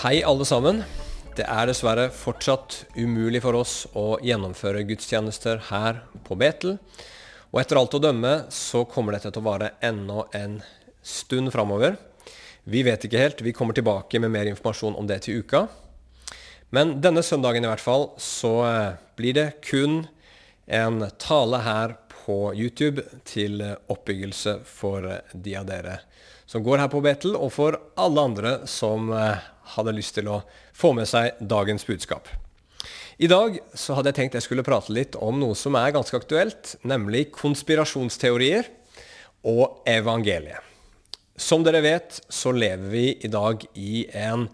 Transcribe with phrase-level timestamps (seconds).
[0.00, 0.78] Hei, alle sammen.
[1.36, 6.78] Det er dessverre fortsatt umulig for oss å gjennomføre gudstjenester her på Betel.
[7.52, 10.54] Og etter alt å dømme så kommer dette til å vare ennå en
[11.04, 11.98] stund framover.
[12.64, 13.44] Vi vet ikke helt.
[13.44, 15.66] Vi kommer tilbake med mer informasjon om det til uka.
[16.72, 20.06] Men denne søndagen i hvert fall så eh, blir det kun
[20.64, 23.60] en tale her på YouTube til
[23.92, 26.00] oppbyggelse for de av dere
[26.50, 29.38] som går her på Betel, og for alle andre som eh,
[29.76, 30.40] hadde lyst til å
[30.76, 32.28] få med seg dagens budskap.
[33.20, 36.16] I dag så hadde jeg tenkt jeg skulle prate litt om noe som er ganske
[36.16, 38.70] aktuelt, nemlig konspirasjonsteorier
[39.44, 40.64] og evangeliet.
[41.40, 44.46] Som dere vet, så lever vi i dag i en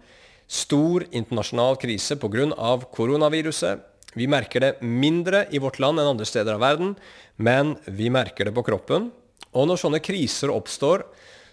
[0.47, 2.77] stor internasjonal krise pga.
[2.95, 3.79] koronaviruset.
[4.15, 6.95] Vi merker det mindre i vårt land enn andre steder av verden,
[7.35, 9.11] men vi merker det på kroppen.
[9.53, 11.03] Og når sånne kriser oppstår,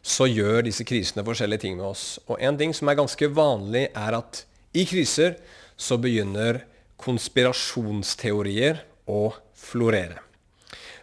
[0.05, 2.19] så gjør disse krisene forskjellige ting med oss.
[2.29, 4.45] Og en ting som er ganske vanlig, er at
[4.77, 5.39] i kriser
[5.81, 6.61] så begynner
[7.01, 10.21] konspirasjonsteorier å florere.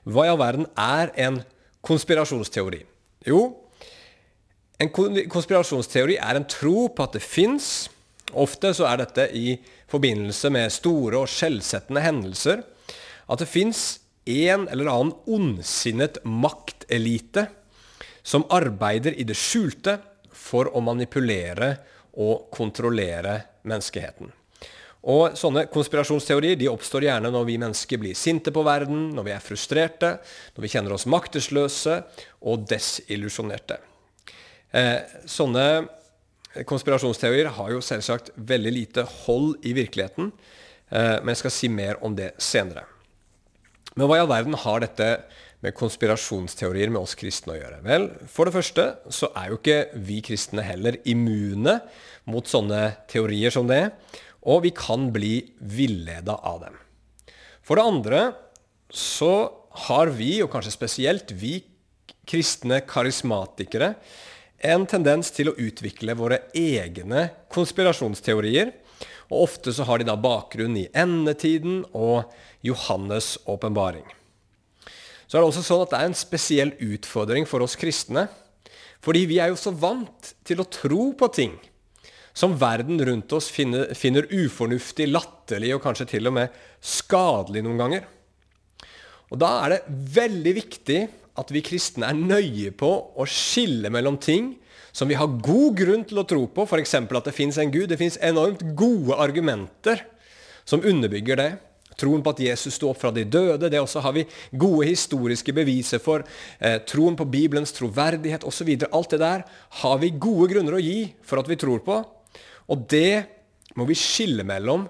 [0.05, 1.41] Hva i all verden er en
[1.85, 2.83] konspirasjonsteori?
[3.25, 3.41] Jo,
[4.81, 7.89] en konspirasjonsteori er en tro på at det fins.
[8.31, 9.57] Ofte så er dette i
[9.91, 12.63] forbindelse med store og skjellsettende hendelser.
[13.29, 17.47] At det fins en eller annen ondsinnet maktelite
[18.23, 19.97] som arbeider i det skjulte
[20.31, 21.75] for å manipulere
[22.21, 24.31] og kontrollere menneskeheten.
[25.11, 29.33] Og Sånne konspirasjonsteorier de oppstår gjerne når vi mennesker blir sinte på verden, når vi
[29.33, 30.11] er frustrerte,
[30.53, 31.97] når vi kjenner oss maktesløse
[32.45, 33.79] og desillusjonerte.
[34.77, 35.65] Eh, sånne
[36.67, 40.31] konspirasjonsteorier har jo selvsagt veldig lite hold i virkeligheten,
[40.91, 42.85] eh, men jeg skal si mer om det senere.
[43.95, 45.09] Men hva i all verden har dette
[45.61, 47.79] med konspirasjonsteorier med oss kristne å gjøre?
[47.85, 51.77] Vel, for det første så er jo ikke vi kristne heller immune
[52.29, 53.83] mot sånne teorier som det,
[54.41, 56.77] og vi kan bli villeda av dem.
[57.61, 58.21] For det andre
[58.91, 59.33] så
[59.87, 61.59] har vi, og kanskje spesielt vi
[62.27, 63.93] kristne karismatikere,
[64.61, 68.73] en tendens til å utvikle våre egne konspirasjonsteorier.
[69.31, 72.33] Og ofte så har de da bakgrunn i endetiden og
[72.67, 74.05] Johannes' åpenbaring
[75.31, 78.25] så er det også sånn at det er en spesiell utfordring for oss kristne.
[78.99, 81.53] Fordi vi er jo så vant til å tro på ting
[82.35, 87.79] som verden rundt oss finner, finner ufornuftig, latterlig og kanskje til og med skadelig noen
[87.79, 88.03] ganger.
[89.31, 90.99] Og Da er det veldig viktig
[91.39, 94.57] at vi kristne er nøye på å skille mellom ting
[94.91, 96.97] som vi har god grunn til å tro på, f.eks.
[96.99, 97.87] at det fins en Gud.
[97.87, 100.03] Det fins enormt gode argumenter
[100.67, 101.51] som underbygger det
[102.01, 103.69] troen på at Jesus sto opp fra de døde.
[103.69, 106.25] Det også har vi gode historiske beviser for.
[106.59, 108.73] Eh, troen på Bibelens troverdighet osv.
[108.89, 109.45] Alt det der
[109.83, 112.01] har vi gode grunner å gi for at vi tror på.
[112.71, 113.23] Og det
[113.77, 114.87] må vi skille mellom,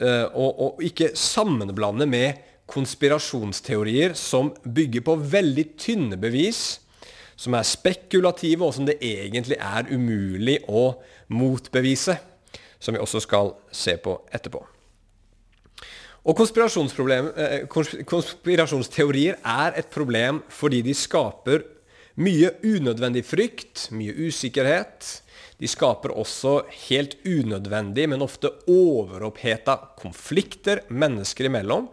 [0.00, 6.80] eh, og, og ikke sammenblande med konspirasjonsteorier som bygger på veldig tynne bevis,
[7.36, 10.92] som er spekulative, og som det egentlig er umulig å
[11.34, 12.16] motbevise.
[12.78, 14.60] Som vi også skal se på etterpå.
[16.24, 17.66] Og eh,
[18.08, 21.64] konspirasjonsteorier er et problem fordi de skaper
[22.16, 25.20] mye unødvendig frykt, mye usikkerhet.
[25.60, 31.88] De skaper også helt unødvendig, men ofte overoppheta konflikter mennesker imellom.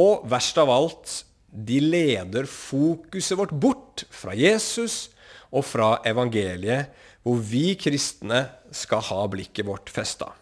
[0.00, 5.10] Og verst av alt, de leder fokuset vårt bort fra Jesus
[5.52, 10.32] og fra evangeliet, hvor vi kristne skal ha blikket vårt festa.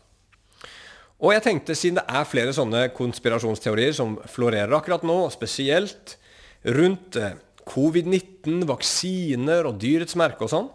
[1.21, 6.17] Og jeg tenkte, siden det er flere sånne konspirasjonsteorier som florerer akkurat nå, spesielt
[6.65, 7.37] rundt eh,
[7.69, 10.71] covid-19, vaksiner og dyrets merke og sånn,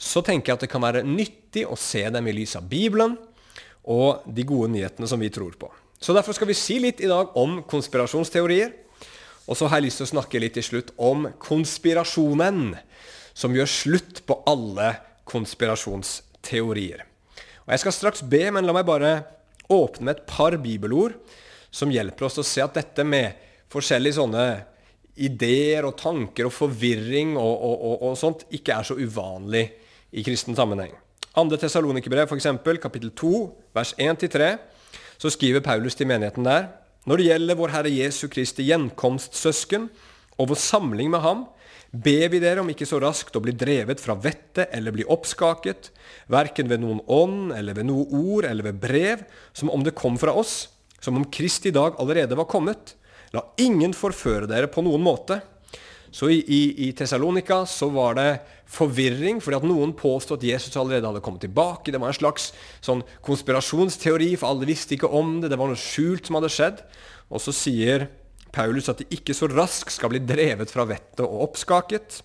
[0.00, 3.18] så tenker jeg at det kan være nyttig å se dem i lys av Bibelen
[3.84, 5.68] og de gode nyhetene som vi tror på.
[6.00, 8.72] Så derfor skal vi si litt i dag om konspirasjonsteorier.
[9.44, 12.74] Og så har jeg lyst til å snakke litt til slutt om konspirasjonen,
[13.36, 14.94] som gjør slutt på alle
[15.28, 17.04] konspirasjonsteorier.
[17.64, 19.12] Og Jeg skal straks be, men la meg bare
[19.72, 21.16] åpne med et par bibelord
[21.74, 23.40] som hjelper oss å se at dette med
[23.72, 24.44] forskjellige sånne
[25.24, 29.64] ideer og tanker og forvirring og, og, og, og sånt ikke er så uvanlig
[30.14, 30.94] i kristen sammenheng.
[31.34, 31.48] 2.
[31.58, 32.46] Tessalonikerbrev, f.eks.,
[32.82, 33.34] kapittel 2,
[33.74, 34.52] vers 1-3,
[35.18, 36.68] så skriver Paulus til menigheten der
[37.04, 39.90] når det gjelder vår Herre Jesu Kristi gjenkomst, søsken,
[40.40, 41.44] og vår samling med ham,
[41.94, 45.92] ber vi dere om ikke så raskt å bli drevet fra vettet eller bli oppskaket,
[46.32, 49.24] verken ved noen ånd eller ved noe ord eller ved brev,
[49.54, 50.68] som om det kom fra oss,
[50.98, 52.96] som om Kristi dag allerede var kommet.
[53.34, 55.40] La ingen forføre dere på noen måte,
[56.14, 58.28] Så i, i, i Tessalonika så var det
[58.70, 61.90] forvirring, fordi at noen påstod at Jesus allerede hadde kommet tilbake.
[61.90, 62.52] Det var en slags
[62.86, 65.50] sånn konspirasjonsteori, for alle visste ikke om det.
[65.50, 66.84] Det var noe skjult som hadde skjedd.
[67.34, 68.06] Og så sier
[68.54, 72.22] Paulus at de ikke så raskt skal bli drevet fra vettet og oppskaket.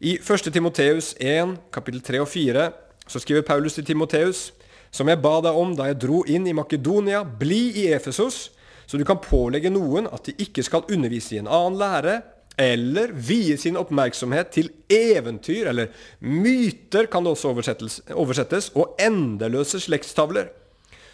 [0.00, 0.50] I 1.
[0.52, 2.68] Timoteus 1, kapittel 3 og 4,
[3.06, 4.48] så skriver Paulus til Timoteus
[4.94, 8.52] som jeg ba deg om da jeg dro inn i Makedonia, bli i Efesos,
[8.86, 12.20] så du kan pålegge noen at de ikke skal undervise i en annen lære,
[12.60, 15.90] eller vie sin oppmerksomhet til eventyr, eller
[16.22, 20.52] myter kan det også oversettes, oversettes og endeløse slektstavler,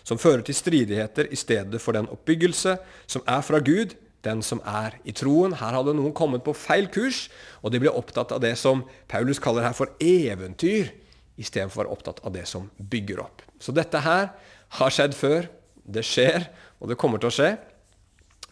[0.04, 2.76] som fører til stridigheter i stedet for den oppbyggelse
[3.08, 3.96] som er fra Gud,
[4.26, 5.56] den som er i troen.
[5.56, 7.28] Her hadde noen kommet på feil kurs,
[7.64, 10.92] og de ble opptatt av det som Paulus kaller her for eventyr,
[11.40, 13.44] istedenfor å være opptatt av det som bygger opp.
[13.60, 14.32] Så dette her
[14.80, 15.48] har skjedd før.
[15.90, 16.44] Det skjer,
[16.78, 17.54] og det kommer til å skje.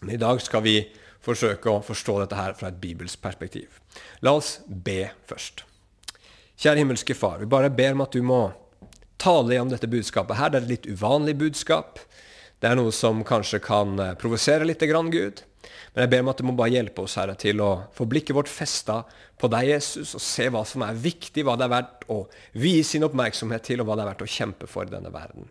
[0.01, 0.79] Men i dag skal vi
[1.23, 3.79] forsøke å forstå dette her fra et bibelsk perspektiv.
[4.25, 5.63] La oss be først.
[6.59, 8.41] Kjære himmelske Far, vi bare ber om at du må
[9.19, 10.51] tale igjen dette budskapet her.
[10.51, 12.01] Det er et litt uvanlig budskap.
[12.59, 15.43] Det er noe som kanskje kan eh, provosere litt, Gud.
[15.93, 18.37] Men jeg ber om at du må bare hjelpe oss Herre, til å få blikket
[18.37, 19.01] vårt festa
[19.39, 22.19] på deg, Jesus, og se hva som er viktig, hva det er verdt å
[22.61, 25.49] vie sin oppmerksomhet til, og hva det er verdt å kjempe for i denne verden.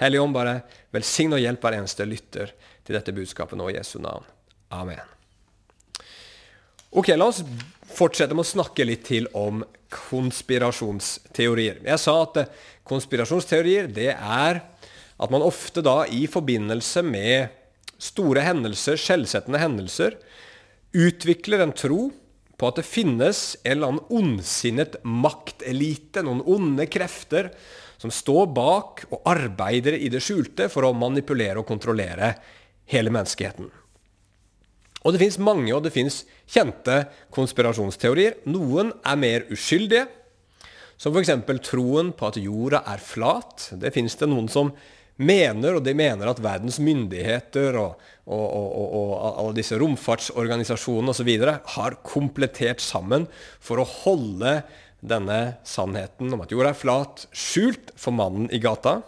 [0.00, 0.60] Hellige Ånd, bare
[0.94, 2.52] velsign og hjelp hver eneste lytter
[2.86, 4.24] til dette budskapet nå i Jesu navn.
[4.76, 5.14] Amen.
[6.96, 7.42] Ok, La oss
[7.96, 11.82] fortsette med å snakke litt til om konspirasjonsteorier.
[11.86, 12.40] Jeg sa at
[12.86, 14.62] konspirasjonsteorier det er
[15.16, 17.54] at man ofte da i forbindelse med
[18.02, 20.18] store hendelser, skjellsettende hendelser,
[20.96, 22.10] utvikler en tro
[22.56, 27.50] på at det finnes en eller annen ondsinnet maktelite, noen onde krefter,
[28.00, 32.34] som står bak og arbeider i det skjulte for å manipulere og kontrollere
[32.92, 33.68] hele menneskeheten.
[35.06, 37.04] Og Det fins mange og det finnes kjente
[37.34, 38.40] konspirasjonsteorier.
[38.50, 40.08] Noen er mer uskyldige,
[40.98, 41.30] som f.eks.
[41.62, 43.68] troen på at jorda er flat.
[43.78, 44.72] Det fins det noen som
[45.16, 51.30] mener, og de mener at verdens myndigheter og, og, og, og alle disse romfartsorganisasjonene osv.
[51.76, 53.28] har komplettert sammen
[53.60, 54.58] for å holde
[55.06, 59.00] denne sannheten om at jorda er flat, skjult for mannen i gata.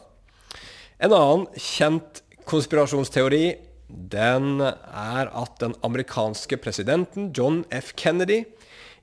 [0.99, 3.59] En annen kjent konspirasjonsteori
[3.89, 7.95] den er at den amerikanske presidenten John F.
[7.97, 8.43] Kennedy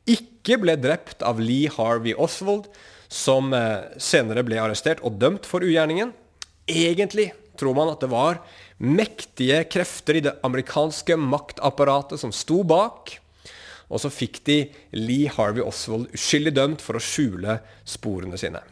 [0.09, 2.67] ikke ble drept av Lee Harvey Oswald,
[3.09, 6.13] som eh, senere ble arrestert og dømt for ugjerningen.
[6.67, 8.41] Egentlig tror man at det var
[8.77, 13.17] mektige krefter i det amerikanske maktapparatet som sto bak.
[13.85, 14.57] Og så fikk de
[14.97, 18.63] Lee Harvey Oswald uskyldig dømt for å skjule sporene sine.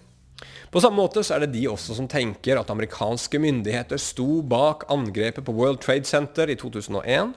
[0.73, 4.87] På samme måte så er det de også som tenker at amerikanske myndigheter sto bak
[4.91, 7.35] angrepet på World Trade Center i 2001.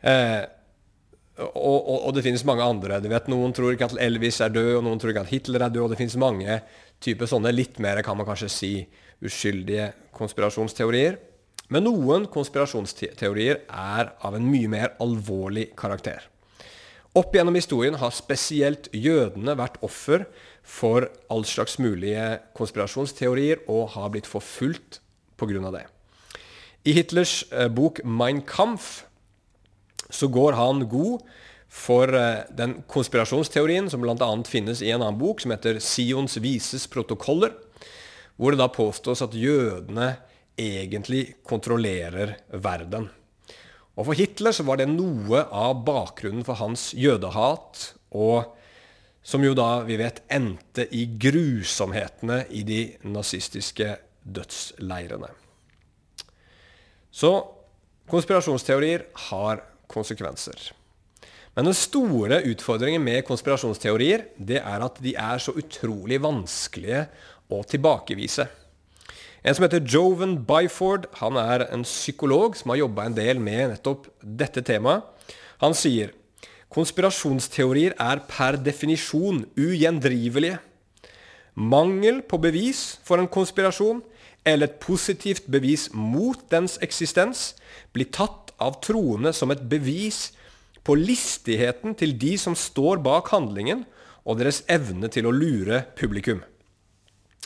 [0.00, 0.40] Eh,
[1.34, 3.00] og, og, og, det finnes mange andre.
[3.02, 5.64] Du vet, Noen tror ikke at Elvis er død, og noen tror ikke at Hitler
[5.66, 5.86] er død.
[5.86, 6.60] og Det finnes mange
[7.02, 8.74] typer sånne litt mer, kan man kanskje si,
[9.24, 11.18] uskyldige konspirasjonsteorier.
[11.74, 16.22] Men noen konspirasjonsteorier er av en mye mer alvorlig karakter.
[17.14, 20.26] Opp gjennom historien har spesielt jødene vært offer
[20.66, 25.00] for all slags mulige konspirasjonsteorier og har blitt forfulgt
[25.38, 25.70] pga.
[25.70, 25.86] det.
[26.84, 29.04] I Hitlers eh, bok 'Mein Kampf'
[30.14, 31.24] så går han god
[31.74, 34.30] for eh, den konspirasjonsteorien som bl.a.
[34.46, 37.56] finnes i en annen bok som heter 'Sions vises protokoller',
[38.36, 40.16] hvor det da påstås at jødene
[40.58, 43.10] egentlig kontrollerer verden.
[43.94, 48.54] Og For Hitler så var det noe av bakgrunnen for hans jødehat, og
[49.22, 55.30] som jo da, vi vet, endte i grusomhetene i de nazistiske dødsleirene.
[57.14, 57.30] Så
[58.10, 59.62] konspirasjonsteorier har
[59.94, 60.72] konsekvenser.
[61.54, 67.06] Men den store utfordringen med konspirasjonsteorier det er at de er så utrolig vanskelige
[67.52, 68.48] å tilbakevise.
[69.44, 73.74] En som heter Joven Byford, han er en psykolog som har jobba en del med
[73.74, 75.04] nettopp dette temaet.
[75.60, 76.14] Han sier
[76.74, 80.58] konspirasjonsteorier er per definisjon ugjendrivelige.
[81.54, 84.00] Mangel på bevis for en konspirasjon
[84.44, 87.54] eller et positivt bevis mot dens eksistens
[87.96, 90.30] blir tatt av troende som et bevis
[90.84, 93.84] på listigheten til de som står bak handlingen,
[94.24, 96.40] og deres evne til å lure publikum.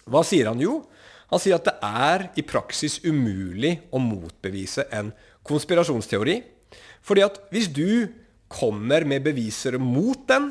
[0.07, 0.81] Hva sier han jo?
[1.29, 5.11] Han sier at det er i praksis umulig å motbevise en
[5.47, 6.39] konspirasjonsteori.
[7.05, 8.09] Fordi at hvis du
[8.49, 10.51] kommer med beviser mot den,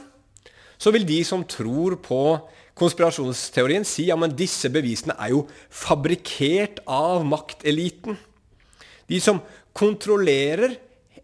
[0.78, 2.22] så vil de som tror på
[2.78, 8.18] konspirasjonsteorien, si ja, disse bevisene er jo fabrikkert av makteliten.
[9.08, 9.42] De som
[9.78, 10.78] kontrollerer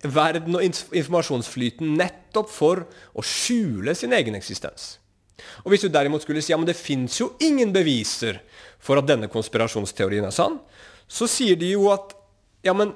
[0.04, 2.84] verden og informasjonsflyten nettopp for
[3.16, 4.98] å skjule sin egen eksistens.
[5.64, 8.42] Og Hvis du derimot skulle si ja, det fins jo ingen beviser
[8.84, 10.60] for at denne konspirasjonsteorien er sann,
[11.08, 12.14] så sier de jo at
[12.64, 12.94] ja, men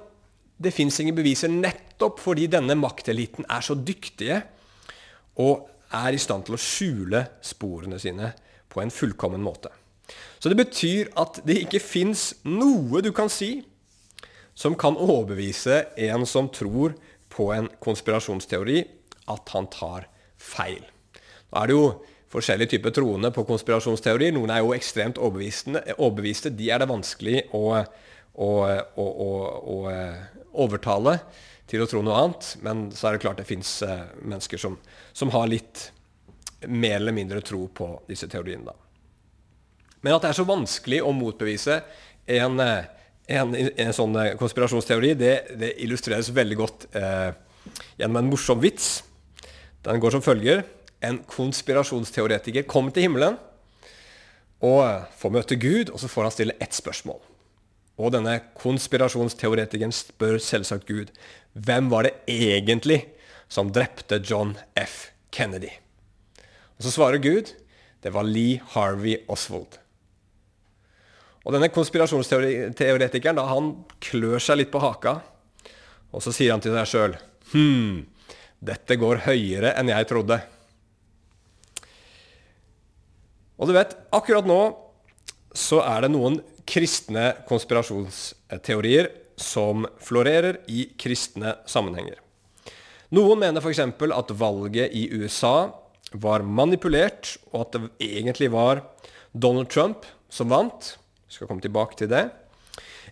[0.58, 4.42] det fins ingen beviser nettopp fordi denne makteliten er så dyktige
[5.44, 8.32] og er i stand til å skjule sporene sine
[8.78, 9.74] på en fullkommen måte.
[10.40, 13.66] Så det betyr at det ikke fins noe du kan si
[14.58, 16.96] som kan overbevise en som tror
[17.30, 18.86] på en konspirasjonsteori,
[19.30, 20.08] at han tar
[20.42, 20.86] feil.
[21.52, 21.90] Nå er det jo
[22.34, 24.34] forskjellige typer troende på konspirasjonsteorier.
[24.36, 26.54] Noen er jo ekstremt overbeviste.
[26.56, 27.78] De er det vanskelig å,
[28.34, 28.50] å,
[29.04, 29.06] å,
[29.76, 29.78] å,
[30.58, 31.20] overtale
[31.70, 32.50] til å tro noe annet.
[32.66, 34.80] Men så er det klart det fins eh, mennesker som,
[35.14, 35.90] som, har litt
[36.66, 38.72] mer eller mindre tro på disse teoriene.
[38.72, 38.76] Da.
[40.02, 41.82] Men at det er så vanskelig å motbevise
[42.38, 47.30] en, en, en sånn konspirasjonsteori, det, det illustreres veldig godt eh,
[48.00, 49.02] gjennom en morsom vits.
[49.86, 50.66] Den går som følger
[51.06, 53.38] en konspirasjonsteoretiker kommer til himmelen
[54.66, 57.20] og får møte Gud, og så får han stille ett spørsmål.
[57.98, 61.14] Og denne konspirasjonsteoretikeren spør selvsagt Gud
[61.54, 63.04] hvem var det egentlig
[63.50, 65.12] som drepte John F.
[65.34, 65.72] Kennedy?
[66.78, 67.54] Og Så svarer Gud
[68.06, 69.80] det var Lee Harvey Oswald.
[71.48, 73.72] Og denne konspirasjonsteoretikeren da, han
[74.04, 75.18] klør seg litt på haka,
[76.14, 77.18] og så sier han til seg sjøl
[77.54, 78.04] Hm,
[78.60, 80.38] dette går høyere enn jeg trodde.
[83.58, 84.60] Og du vet, akkurat nå
[85.58, 92.20] så er det noen kristne konspirasjonsteorier som florerer i kristne sammenhenger.
[93.16, 93.80] Noen mener f.eks.
[93.80, 95.72] at valget i USA
[96.14, 98.84] var manipulert, og at det egentlig var
[99.34, 100.94] Donald Trump som vant.
[101.28, 102.28] Vi skal komme tilbake til det.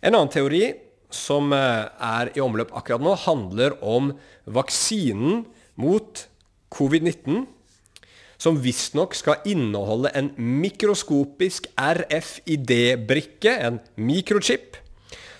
[0.01, 0.69] En annen teori
[1.13, 4.13] som eh, er i omløp akkurat nå, handler om
[4.45, 5.45] vaksinen
[5.79, 6.25] mot
[6.75, 7.45] covid-19
[8.41, 14.75] som visstnok skal inneholde en mikroskopisk RFID-brikke, en mikrochip,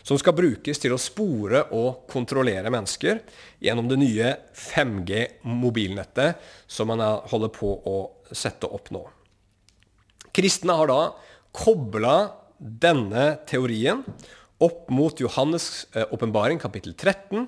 [0.06, 3.24] som skal brukes til å spore og kontrollere mennesker
[3.64, 7.98] gjennom det nye 5G-mobilnettet som man holder på å
[8.30, 9.02] sette opp nå.
[10.36, 11.02] Kristne har da
[11.56, 12.16] kobla
[12.60, 14.04] denne teorien
[14.64, 17.48] opp mot Johannes' eh, åpenbaring, kapittel 13,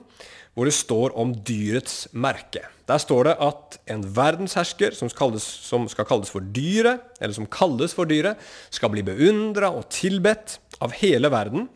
[0.58, 2.64] hvor det står om dyrets merke.
[2.90, 7.48] Der står det at en verdenshersker som, kalles, som skal kalles for dyret, eller som
[7.52, 8.42] kalles for dyret,
[8.74, 11.68] skal bli beundra og tilbedt av hele verden.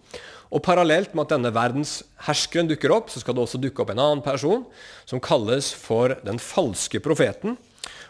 [0.52, 4.02] Og parallelt med at denne verdensherskeren dukker opp, så skal det også dukke opp en
[4.04, 4.66] annen person
[5.08, 7.56] som kalles for den falske profeten.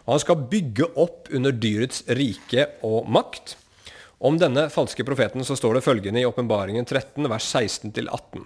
[0.07, 3.55] Og han skal bygge opp under dyrets rike og makt.
[4.21, 8.43] Om denne falske profeten så står det følgende i Åpenbaringen 13, vers 16-18.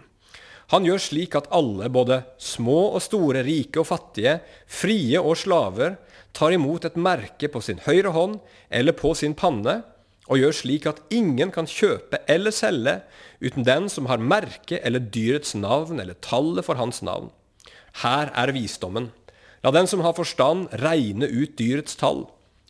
[0.73, 5.99] Han gjør slik at alle, både små og store, rike og fattige, frie og slaver,
[6.35, 8.39] tar imot et merke på sin høyre hånd
[8.73, 9.83] eller på sin panne,
[10.25, 12.98] og gjør slik at ingen kan kjøpe eller selge
[13.44, 17.29] uten den som har merket eller dyrets navn eller tallet for hans navn.
[18.01, 19.12] Her er visdommen.
[19.63, 22.25] La den som har forstand, regne ut dyrets tall,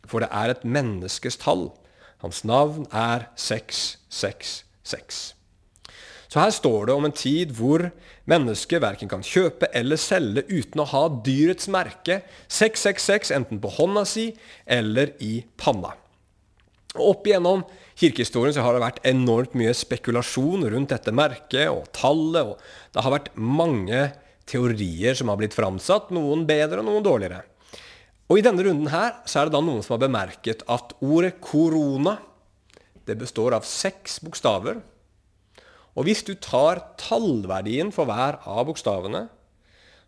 [0.07, 1.69] for det er et menneskes tall.
[2.23, 5.33] Hans navn er 666.
[6.31, 7.87] Så her står det om en tid hvor
[8.27, 14.03] mennesket verken kan kjøpe eller selge uten å ha dyrets merke 666 enten på hånda
[14.09, 14.31] si
[14.65, 15.93] eller i panna.
[16.95, 17.63] Og Opp igjennom
[17.99, 22.53] kirkehistorien så har det vært enormt mye spekulasjon rundt dette merket og tallet.
[22.55, 24.07] og Det har vært mange
[24.49, 27.43] teorier som har blitt framsatt, noen bedre og noen dårligere.
[28.29, 31.35] Og I denne runden her så er det da noen som har bemerket at ordet
[31.43, 32.17] korona
[33.05, 34.79] det består av seks bokstaver
[35.95, 39.25] og hvis du tar tallverdien for hver av bokstavene,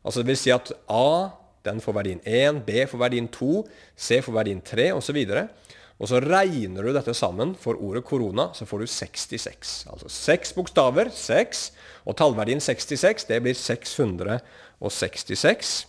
[0.03, 1.31] altså det vil si at A
[1.67, 3.63] den får verdien 1, B får verdien 2,
[3.95, 5.17] C får verdien 3 osv.
[5.97, 9.89] Og så regner du dette sammen for ordet korona, så får du 66.
[9.89, 11.71] Altså seks bokstaver, seks,
[12.05, 15.87] og tallverdien 66, det blir 666.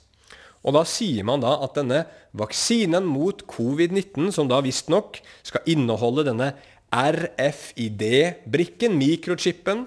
[0.65, 6.25] Og da sier man da at denne vaksinen mot covid-19, som da visstnok skal inneholde
[6.31, 6.49] denne
[6.89, 9.87] RFID-brikken, mikrochipen,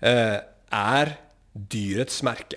[0.00, 0.38] eh,
[0.70, 1.18] er
[1.52, 2.56] dyrets merke.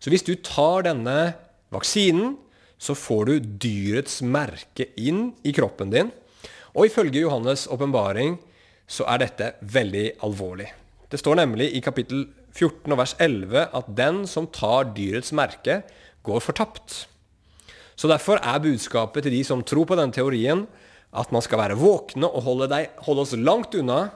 [0.00, 1.34] Så hvis du tar denne
[1.72, 2.36] vaksinen,
[2.80, 6.10] så får du dyrets merke inn i kroppen din.
[6.72, 8.38] Og ifølge Johannes' åpenbaring
[8.90, 10.70] så er dette veldig alvorlig.
[11.10, 12.24] Det står nemlig i kapittel
[12.56, 15.82] 14 og vers 11 at den som tar dyrets merke,
[16.26, 17.04] går fortapt.
[17.96, 20.66] Så derfor er budskapet til de som tror på denne teorien,
[21.10, 24.10] at man skal være våkne og holde, deg, holde oss langt unna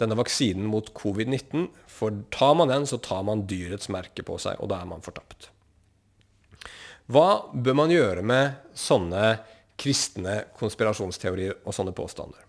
[0.00, 1.68] denne vaksinen mot covid-19.
[1.90, 5.04] For tar man den, så tar man dyrets merke på seg, og da er man
[5.04, 5.50] fortapt.
[7.04, 9.34] Hva bør man gjøre med sånne
[9.80, 12.40] kristne konspirasjonsteorier og sånne påstander?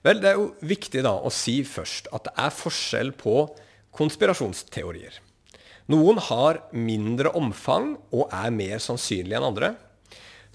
[0.00, 3.42] Vel, det er jo viktig da å si først at det er forskjell på
[3.96, 5.18] konspirasjonsteorier.
[5.92, 9.74] Noen har mindre omfang og er mer sannsynlige enn andre.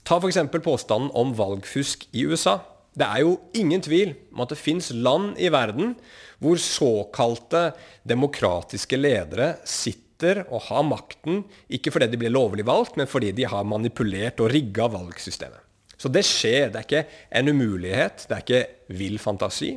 [0.06, 0.40] Ta f.eks.
[0.64, 2.60] påstanden om valgfusk i USA.
[2.96, 5.94] Det er jo ingen tvil om at det fins land i verden
[6.42, 7.68] hvor såkalte
[8.08, 13.48] demokratiske ledere sitter og har makten, ikke fordi de blir lovlig valgt, men fordi de
[13.52, 15.60] har manipulert og rigga valgsystemet.
[15.98, 16.72] Så det skjer.
[16.72, 17.04] Det er ikke
[17.40, 18.26] en umulighet.
[18.28, 19.76] Det er ikke vill fantasi.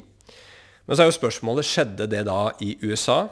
[0.87, 3.27] Men så er jo spørsmålet skjedde det da i USA.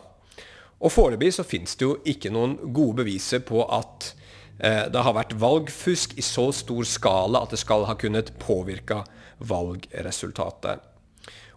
[0.77, 4.11] Og foreløpig så fins det jo ikke noen gode beviser på at
[4.61, 9.01] eh, det har vært valgfusk i så stor skala at det skal ha kunnet påvirke
[9.41, 10.85] valgresultatet.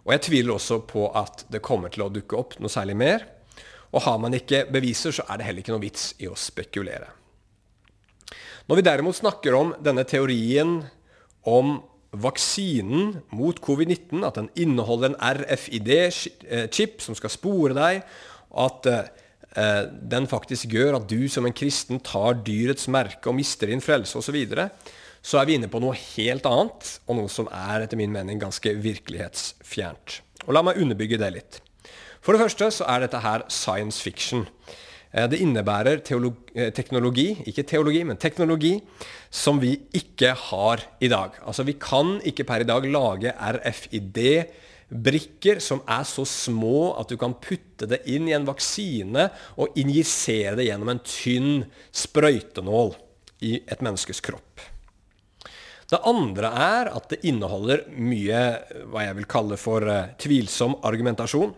[0.06, 3.26] Og jeg tviler også på at det kommer til å dukke opp noe særlig mer.
[3.90, 7.08] Og har man ikke beviser, så er det heller ikke noe vits i å spekulere.
[8.70, 10.76] Når vi derimot snakker om denne teorien
[11.48, 11.80] om
[12.10, 18.02] vaksinen mot covid-19, at den inneholder en RFID-chip som skal spore deg,
[18.62, 23.70] at eh, den faktisk gjør at du som en kristen tar dyrets merke og mister
[23.70, 24.68] din frelse osv., så, videre,
[25.22, 28.38] så er vi inne på noe helt annet, og noe som er etter min mening
[28.42, 30.20] ganske virkelighetsfjernt.
[30.46, 31.60] Og La meg underbygge det litt.
[32.20, 34.42] For det første så er dette her science fiction.
[35.10, 36.02] Eh, det innebærer eh,
[36.76, 38.80] teknologi, ikke teologi, men teknologi,
[39.30, 41.30] som vi ikke har i dag.
[41.42, 47.16] Altså Vi kan ikke per i dag lage RFID-brikker som er så små at du
[47.16, 52.94] kan putte det inn i en vaksine og injisere det gjennom en tynn sprøytenål
[53.48, 54.60] i et menneskes kropp.
[55.90, 58.62] Det andre er at det inneholder mye
[58.92, 59.82] hva jeg vil kalle for
[60.22, 61.50] tvilsom argumentasjon.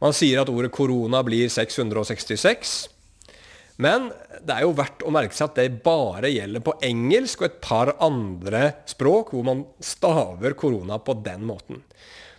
[0.00, 2.74] Man sier at ordet korona blir 666.
[3.80, 4.10] Men
[4.44, 7.60] det er jo verdt å merke seg at det bare gjelder på engelsk og et
[7.64, 11.80] par andre språk hvor man staver korona på den måten.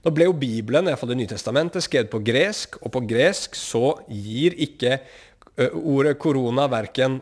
[0.01, 3.99] Nå ble jo Bibelen, iallfall Det nye testamentet, skrevet på gresk, og på gresk så
[4.09, 4.97] gir ikke
[5.77, 7.19] ordet korona verken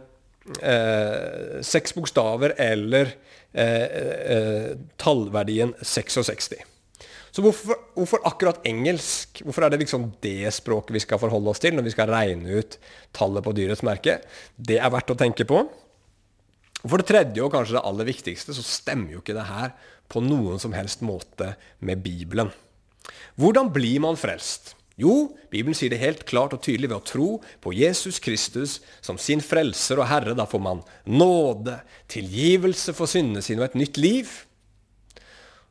[0.63, 3.11] eh, seks bokstaver eller
[3.51, 6.53] Eh, eh, tallverdien 66.
[7.39, 9.37] Så hvorfor, hvorfor, akkurat engelsk?
[9.47, 12.57] Hvorfor er det liksom det språket vi skal forholde oss til når vi skal regne
[12.59, 12.73] ut
[13.15, 14.17] tallet på dyrets merke?
[14.59, 15.61] Det er verdt å tenke på.
[16.81, 19.71] For det tredje, og kanskje det aller viktigste, så stemmer jo ikke det her
[20.11, 22.51] på noen som helst måte med Bibelen.
[23.39, 24.73] Hvordan blir man frelst?
[24.99, 27.29] Jo, Bibelen sier det helt klart og tydelig ved å tro
[27.63, 30.35] på Jesus Kristus som sin frelser og herre.
[30.35, 31.79] Da får man nåde,
[32.11, 34.41] tilgivelse for syndene sine og et nytt liv.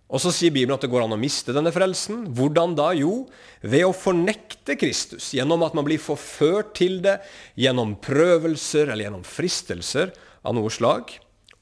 [0.08, 2.22] Og så sier Bibelen at det går an å miste denne frelsen.
[2.32, 2.88] Hvordan da?
[2.96, 3.26] Jo,
[3.60, 5.34] ved å fornekte Kristus.
[5.36, 7.18] Gjennom at man blir forført til det,
[7.60, 10.14] gjennom prøvelser eller gjennom fristelser
[10.48, 11.12] av noe slag.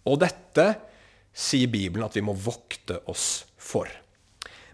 [0.06, 0.68] Og dette
[1.37, 3.90] sier Bibelen at vi må vokte oss for.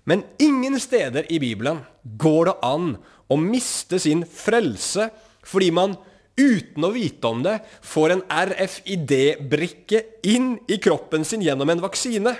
[0.04, 2.94] Men ingen steder i Bibelen går det an
[3.32, 5.08] å miste sin frelse
[5.46, 5.96] fordi man
[6.36, 12.34] uten å vite om det får en RFID-brikke inn i kroppen sin gjennom en vaksine.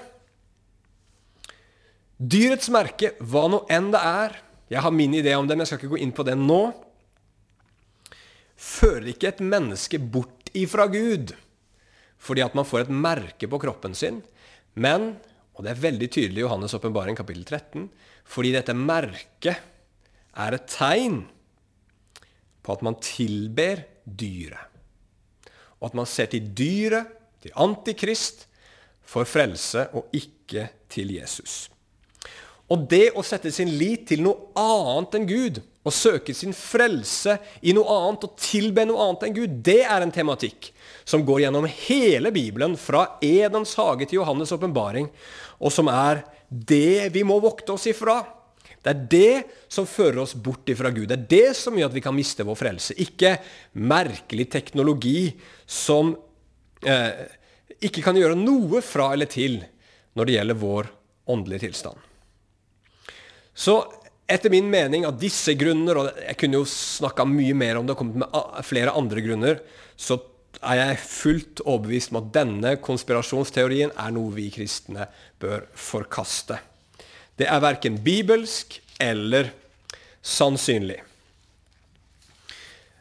[2.22, 4.36] Dyrets merke, hva nå enn det er,
[4.70, 6.60] jeg har min idé om det, men jeg skal ikke gå inn på det nå,
[8.62, 11.34] fører ikke et menneske bort ifra Gud
[12.22, 14.20] fordi at man får et merke på kroppen sin,
[14.78, 15.16] men
[15.52, 17.88] og det er veldig tydelig i Johannes' åpenbaring kapittel 13,
[18.24, 19.58] fordi dette merket
[20.32, 21.18] er et tegn
[22.62, 24.70] på at man tilber dyret.
[25.82, 27.10] Og at man ser til dyret,
[27.42, 28.46] til Antikrist,
[29.02, 31.66] for frelse og ikke til Jesus.
[32.72, 37.34] Og det å sette sin lit til noe annet enn Gud, og søke sin frelse
[37.66, 40.70] i noe annet og tilbe noe annet enn Gud, det er en tematikk
[41.04, 45.08] som går gjennom hele Bibelen, fra Edens hage til Johannes' åpenbaring,
[45.58, 48.20] og som er det vi må vokte oss ifra.
[48.82, 49.34] Det er det
[49.70, 51.08] som fører oss bort ifra Gud.
[51.10, 52.96] Det er det som gjør at vi kan miste vår frelse.
[53.02, 53.36] Ikke
[53.78, 55.32] merkelig teknologi
[55.66, 56.14] som
[56.82, 57.26] eh,
[57.82, 59.60] ikke kan gjøre noe fra eller til
[60.18, 60.90] når det gjelder vår
[61.30, 62.11] åndelige tilstand.
[63.54, 63.76] Så
[64.30, 67.96] etter min mening av disse grunner, og jeg kunne jo snakka mye mer om det
[67.96, 69.62] og kommet med flere andre grunner,
[69.96, 70.18] så
[70.62, 75.08] er jeg fullt overbevist om at denne konspirasjonsteorien er noe vi kristne
[75.42, 76.58] bør forkaste.
[77.36, 79.50] Det er verken bibelsk eller
[80.22, 81.00] sannsynlig.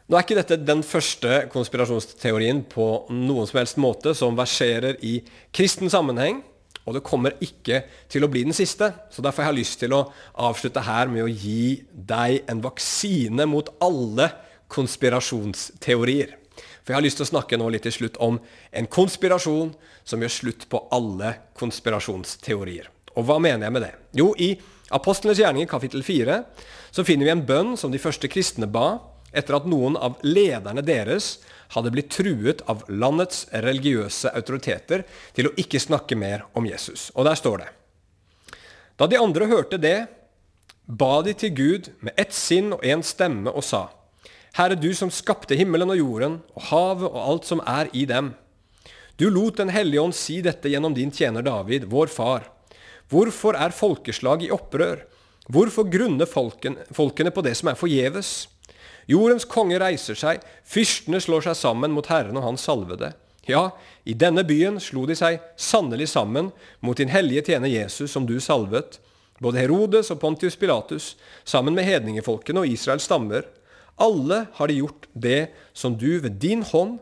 [0.08, 5.20] Nå er ikke dette den første konspirasjonsteorien på noen som helst måte som verserer i
[5.54, 6.42] kristen sammenheng.
[6.86, 8.90] Og det kommer ikke til å bli den siste.
[9.12, 10.04] Så derfor har jeg lyst til å
[10.42, 14.30] avslutte her med å gi deg en vaksine mot alle
[14.72, 16.38] konspirasjonsteorier.
[16.82, 18.40] For jeg har lyst til å snakke nå litt til slutt om
[18.74, 19.70] en konspirasjon
[20.02, 22.90] som gjør slutt på alle konspirasjonsteorier.
[23.14, 23.92] Og hva mener jeg med det?
[24.18, 24.56] Jo, i
[24.92, 26.40] Apostlenes gjerninger kapittel 4
[26.92, 28.98] så finner vi en bønn som de første kristne ba
[29.32, 31.38] etter at noen av lederne deres
[31.72, 37.10] hadde blitt truet av landets religiøse autoriteter til å ikke snakke mer om Jesus.
[37.16, 37.70] Og der står det
[39.00, 40.06] Da de andre hørte det,
[40.86, 43.88] ba de til Gud med ett sinn og én stemme og sa:"
[44.52, 48.34] Herre, du som skapte himmelen og jorden og havet og alt som er i dem.
[49.16, 52.50] Du lot Den hellige ånd si dette gjennom din tjener David, vår far.
[53.08, 55.06] Hvorfor er folkeslag i opprør?
[55.48, 58.48] Hvorfor grunner folken, folkene på det som er forgjeves?
[59.10, 63.12] Jordens konge reiser seg, fyrstene slår seg sammen mot Herren og hans salvede.
[63.50, 63.72] Ja,
[64.06, 68.36] i denne byen slo de seg sannelig sammen mot din hellige tjener Jesus, som du
[68.40, 69.00] salvet,
[69.42, 73.48] både Herodes og Pontius Pilatus, sammen med hedningefolkene og Israels stammer.
[73.98, 77.00] Alle har de gjort det som du ved din hånd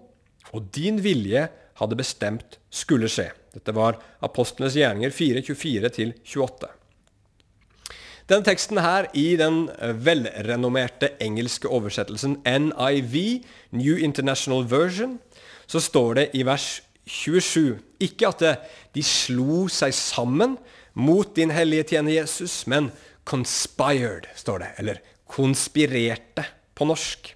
[0.56, 1.46] og din vilje
[1.80, 3.28] hadde bestemt skulle skje.
[3.52, 6.79] Dette var Apostlenes gjerninger 4.24-28.
[8.30, 9.64] Denne teksten her i den
[10.06, 13.14] velrenommerte engelske oversettelsen NIV,
[13.74, 15.16] New International Version,
[15.66, 16.76] så står det i vers
[17.10, 18.44] 27 ikke at
[18.94, 20.54] de slo seg sammen
[20.94, 22.92] mot din hellige tjener Jesus, men
[23.26, 24.70] conspired, står det.
[24.78, 27.32] Eller konspirerte på norsk.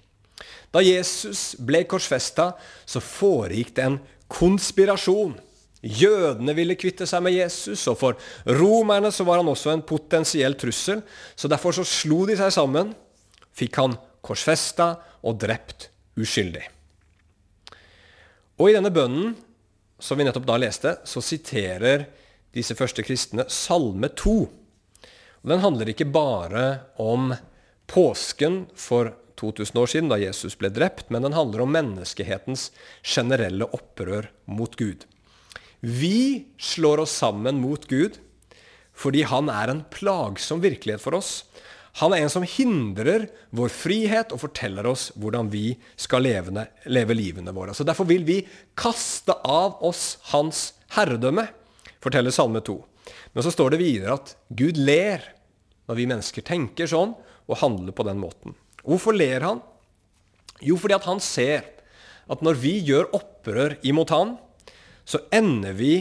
[0.71, 2.53] Da Jesus ble korsfesta,
[2.87, 3.99] så foregikk det en
[4.31, 5.35] konspirasjon
[5.85, 8.17] Jødene ville kvitte seg med Jesus, og for
[8.57, 11.03] romerne så var han også en potensiell trussel.
[11.37, 12.93] Så derfor så slo de seg sammen,
[13.55, 14.95] fikk han korsfesta
[15.25, 16.63] og drept uskyldig.
[18.57, 19.35] Og i denne bønnen
[19.99, 22.07] som vi nettopp da leste, så siterer
[22.55, 24.35] disse første kristne Salme 2.
[25.43, 26.65] Og den handler ikke bare
[27.01, 27.33] om
[27.91, 32.69] påsken for 2000 år siden, da Jesus ble drept, men den handler om menneskehetens
[33.03, 35.03] generelle opprør mot Gud.
[35.85, 38.17] Vi slår oss sammen mot Gud
[38.95, 41.43] fordi han er en plagsom virkelighet for oss.
[41.99, 47.17] Han er en som hindrer vår frihet og forteller oss hvordan vi skal leve, leve
[47.17, 47.75] livene våre.
[47.75, 48.39] Så Derfor vil vi
[48.73, 51.43] kaste av oss hans herredømme,
[52.03, 52.77] forteller Salme 2.
[53.35, 55.27] Men så står det videre at Gud ler
[55.85, 57.13] når vi mennesker tenker sånn
[57.45, 58.55] og handler på den måten.
[58.81, 59.61] Hvorfor ler han?
[60.63, 61.67] Jo, fordi at han ser
[62.31, 64.37] at når vi gjør opprør imot han,
[65.05, 65.93] så ender vi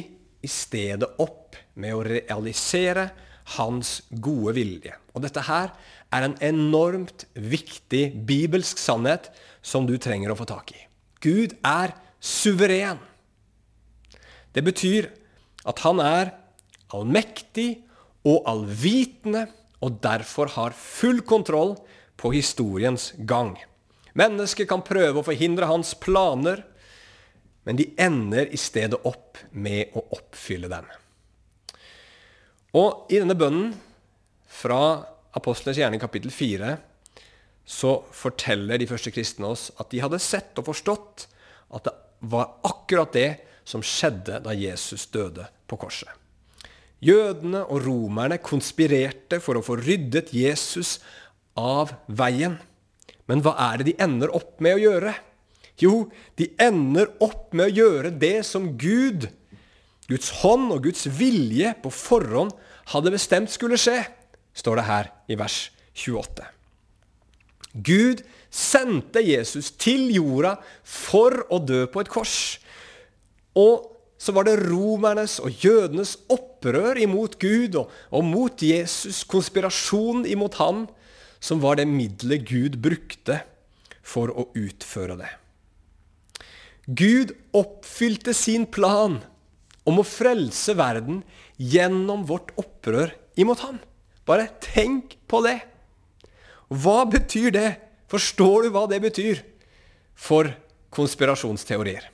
[0.45, 3.09] i stedet opp med å realisere
[3.57, 4.95] hans gode vilje.
[5.13, 5.73] Og dette her
[6.15, 9.31] er en enormt viktig bibelsk sannhet
[9.65, 10.81] som du trenger å få tak i.
[11.25, 13.01] Gud er suveren.
[14.55, 15.11] Det betyr
[15.69, 16.33] at han er
[16.95, 17.85] allmektig
[18.25, 19.49] og allvitende
[19.85, 21.75] og derfor har full kontroll
[22.21, 23.57] på historiens gang.
[24.15, 26.63] Mennesket kan prøve å forhindre hans planer,
[27.65, 30.89] men de ender i stedet opp med å oppfylle dem.
[32.75, 33.73] Og i denne bønnen
[34.51, 34.81] fra
[35.35, 36.75] Apostlenes hjerne kapittel 4
[37.65, 41.27] så forteller de første kristne oss at de hadde sett og forstått
[41.75, 41.95] at det
[42.31, 43.29] var akkurat det
[43.69, 46.11] som skjedde da Jesus døde på korset.
[47.05, 50.99] Jødene og romerne konspirerte for å få ryddet Jesus
[51.59, 52.57] av veien.
[53.29, 55.13] Men hva er det de ender opp med å gjøre?
[55.83, 56.09] Jo,
[56.39, 59.27] de ender opp med å gjøre det som Gud,
[60.11, 62.53] Guds hånd og Guds vilje på forhånd
[62.93, 64.03] hadde bestemt skulle skje,
[64.55, 65.59] står det her i vers
[65.97, 66.47] 28.
[67.75, 68.23] Gud
[68.55, 70.55] sendte Jesus til jorda
[70.87, 72.37] for å dø på et kors.
[73.59, 80.23] Og så var det romernes og jødenes opprør imot Gud og, og mot Jesus, konspirasjon
[80.31, 80.85] imot ham,
[81.43, 83.43] som var det middelet Gud brukte
[84.05, 85.33] for å utføre det.
[86.87, 89.21] Gud oppfylte sin plan
[89.89, 91.23] om å frelse verden
[91.57, 93.79] gjennom vårt opprør imot ham.
[94.29, 95.59] Bare tenk på det.
[96.69, 97.71] Hva betyr det?
[98.13, 99.41] Forstår du hva det betyr
[100.15, 100.51] for
[100.95, 102.05] konspirasjonsteorier?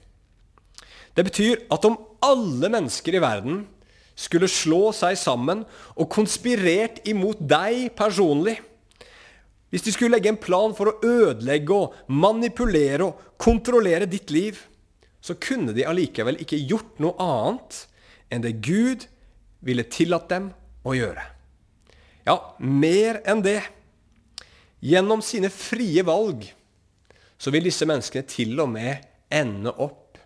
[1.14, 3.64] Det betyr at om alle mennesker i verden
[4.18, 5.64] skulle slå seg sammen
[5.96, 8.58] og konspirert imot deg personlig
[9.70, 14.58] hvis de skulle legge en plan for å ødelegge og manipulere og kontrollere ditt liv,
[15.20, 17.84] så kunne de allikevel ikke gjort noe annet
[18.32, 19.06] enn det Gud
[19.64, 20.50] ville tillatt dem
[20.86, 21.22] å gjøre.
[22.26, 23.60] Ja, mer enn det.
[24.80, 26.46] Gjennom sine frie valg
[27.40, 30.18] så vil disse menneskene til og med ende opp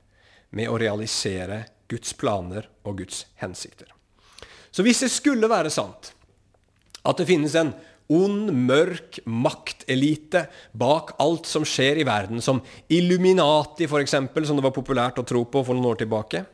[0.54, 3.90] med å realisere Guds planer og Guds hensikter.
[4.70, 6.12] Så hvis det skulle være sant
[7.04, 7.74] at det finnes en
[8.12, 12.60] ond, mørk maktelite bak alt som skjer i verden, som
[12.92, 16.44] Illuminati f.eks., som det var populært å tro på for noen år tilbake,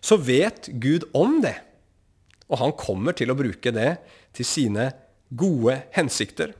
[0.00, 1.56] så vet Gud om det.
[2.46, 3.96] Og han kommer til å bruke det
[4.36, 4.90] til sine
[5.34, 6.54] gode hensikter.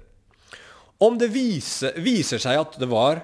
[0.98, 3.20] Om det viser, viser seg at det var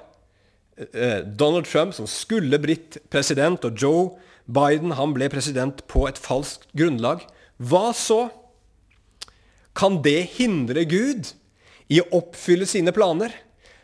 [0.76, 4.12] eh, Donald Trump som skulle blitt president, og Joe
[4.46, 7.24] Biden han ble president på et falskt grunnlag,
[7.62, 8.26] hva så?
[9.72, 11.32] Kan det hindre Gud
[11.92, 13.32] i å oppfylle sine planer?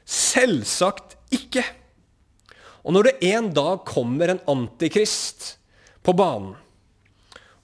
[0.09, 1.65] Selvsagt ikke.
[2.85, 5.55] Og når det en dag kommer en antikrist
[6.05, 6.57] på banen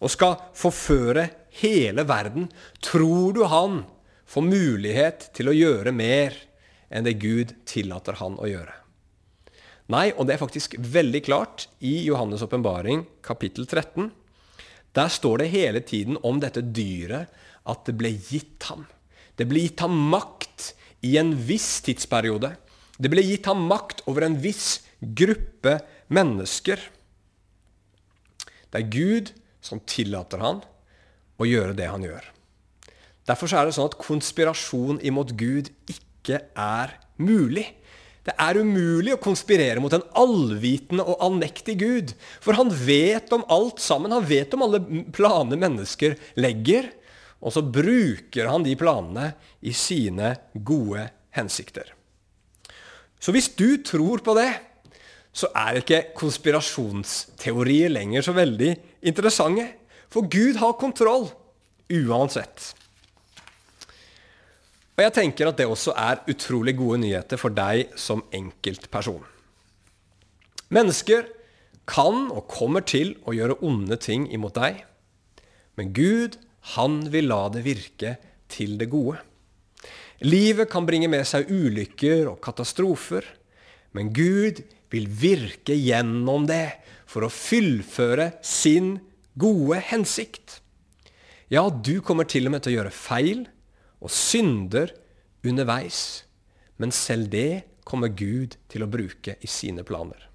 [0.04, 1.28] og skal forføre
[1.62, 2.48] hele verden,
[2.84, 3.84] tror du han
[4.28, 6.36] får mulighet til å gjøre mer
[6.92, 8.74] enn det Gud tillater han å gjøre?
[9.92, 14.10] Nei, og det er faktisk veldig klart i Johannes' åpenbaring kapittel 13.
[14.96, 17.32] Der står det hele tiden om dette dyret
[17.68, 18.84] at det ble gitt ham.
[19.38, 20.72] Det ble gitt ham makt
[21.04, 22.54] i en viss tidsperiode.
[22.98, 25.78] Det ble gitt ham makt over en viss gruppe
[26.12, 26.80] mennesker.
[28.70, 29.32] Det er Gud
[29.64, 30.62] som tillater han
[31.40, 32.24] å gjøre det han gjør.
[33.24, 37.66] Derfor er det sånn at konspirasjon imot Gud ikke er mulig.
[38.24, 42.12] Det er umulig å konspirere mot en allvitende og allmektig Gud.
[42.44, 44.14] For han vet om alt sammen.
[44.16, 44.80] Han vet om alle
[45.12, 46.88] planer mennesker legger.
[47.44, 51.04] Og så bruker han de planene i sine gode
[51.36, 51.90] hensikter.
[53.20, 54.50] Så hvis du tror på det,
[55.34, 58.70] så er ikke konspirasjonsteorier lenger så veldig
[59.10, 59.66] interessante.
[60.12, 61.28] For Gud har kontroll
[61.90, 62.72] uansett.
[64.94, 69.24] Og jeg tenker at det også er utrolig gode nyheter for deg som enkeltperson.
[70.74, 71.26] Mennesker
[71.90, 74.84] kan og kommer til å gjøre onde ting imot deg,
[75.74, 76.38] men Gud
[76.72, 78.16] han vil la det virke
[78.48, 79.18] til det gode.
[80.24, 83.26] Livet kan bringe med seg ulykker og katastrofer,
[83.92, 84.62] men Gud
[84.94, 86.78] vil virke gjennom det
[87.10, 88.96] for å fullføre sin
[89.38, 90.60] gode hensikt.
[91.52, 93.44] Ja, du kommer til og med til å gjøre feil
[94.00, 94.94] og synder
[95.44, 96.24] underveis,
[96.80, 100.30] men selv det kommer Gud til å bruke i sine planer.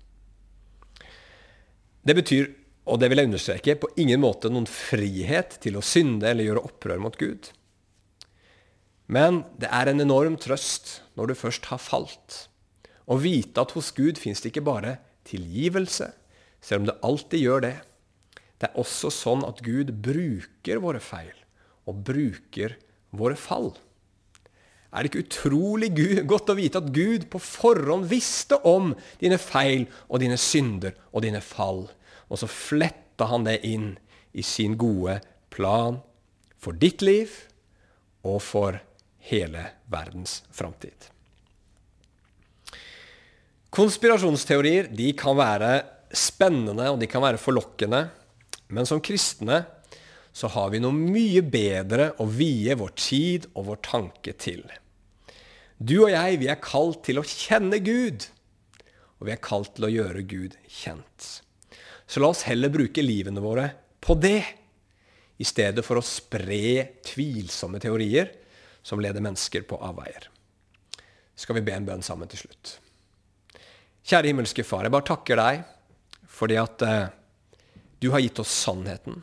[2.05, 2.47] Det betyr
[2.89, 6.65] og det vil jeg understreke, på ingen måte noen frihet til å synde eller gjøre
[6.67, 7.51] opprør mot Gud.
[9.09, 12.45] Men det er en enorm trøst når du først har falt,
[13.09, 14.99] å vite at hos Gud fins det ikke bare
[15.29, 16.11] tilgivelse,
[16.61, 17.75] selv om det alltid gjør det.
[18.59, 21.33] Det er også sånn at Gud bruker våre feil,
[21.89, 22.75] og bruker
[23.15, 23.71] våre fall.
[24.89, 25.89] Er det ikke utrolig
[26.29, 31.25] godt å vite at Gud på forhånd visste om dine feil og dine synder og
[31.25, 31.85] dine fall?
[32.29, 33.93] Og så fletta han det inn
[34.31, 35.99] i sin gode plan
[36.59, 37.33] for ditt liv
[38.27, 38.79] og for
[39.29, 41.09] hele verdens framtid.
[43.69, 45.73] Konspirasjonsteorier de kan være
[46.15, 48.07] spennende og de kan være forlokkende,
[48.73, 49.63] men som kristne
[50.33, 54.63] så har vi noe mye bedre å vie vår tid og vår tanke til.
[55.77, 58.25] Du og jeg, vi er kalt til å kjenne Gud,
[59.19, 61.29] og vi er kalt til å gjøre Gud kjent.
[62.09, 63.69] Så la oss heller bruke livene våre
[64.01, 64.41] på det,
[65.39, 68.33] i stedet for å spre tvilsomme teorier
[68.83, 70.25] som leder mennesker på avveier.
[71.39, 72.73] Skal vi be en bønn sammen til slutt?
[74.03, 75.63] Kjære himmelske Far, jeg bare takker deg
[76.39, 77.07] fordi at eh,
[77.99, 79.21] du har gitt oss sannheten,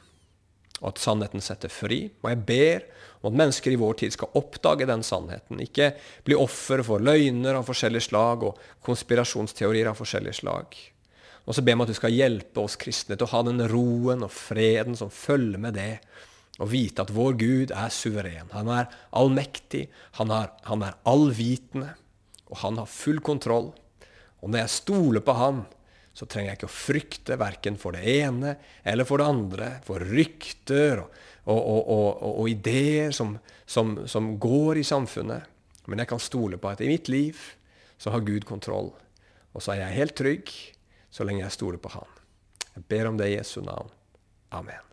[0.79, 2.03] og at sannheten setter fri.
[2.23, 2.83] Og jeg ber
[3.23, 5.63] om at mennesker i vår tid skal oppdage den sannheten.
[5.65, 5.95] Ikke
[6.27, 10.77] bli offer for løgner av forskjellige slag og konspirasjonsteorier av forskjellige slag.
[11.47, 14.25] Og så ber vi at du skal hjelpe oss kristne til å ha den roen
[14.27, 16.01] og freden som følger med det,
[16.57, 18.51] og vite at vår Gud er suveren.
[18.55, 19.87] Han er allmektig,
[20.19, 21.93] han er, han er allvitende,
[22.49, 23.71] og han har full kontroll.
[24.41, 25.65] Og når jeg stoler på han,
[26.17, 28.55] så trenger jeg ikke å frykte verken for det ene
[28.89, 31.11] eller for det andre, for rykter og,
[31.53, 33.35] og, og, og ideer som,
[33.69, 35.45] som, som går i samfunnet.
[35.87, 37.37] Men jeg kan stole på at i mitt liv
[38.01, 38.95] så har Gud kontroll.
[39.53, 40.55] Og så er jeg helt trygg
[41.17, 42.19] så lenge jeg stoler på Han.
[42.75, 43.89] Jeg ber om det i Jesu navn.
[44.53, 44.86] Amen.